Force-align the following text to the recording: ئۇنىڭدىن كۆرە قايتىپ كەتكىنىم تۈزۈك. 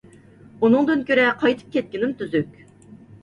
ئۇنىڭدىن 0.67 1.03
كۆرە 1.09 1.27
قايتىپ 1.43 1.75
كەتكىنىم 1.77 2.17
تۈزۈك. 2.23 2.49